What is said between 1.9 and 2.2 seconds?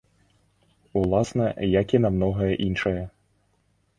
і на